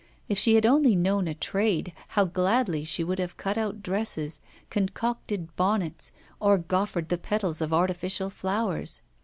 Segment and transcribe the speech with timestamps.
[0.27, 4.41] If she had only known a trade, how gladly she would have cut out dresses,
[4.71, 9.03] concocted bonnets, or goffered the petals of artificial flowers.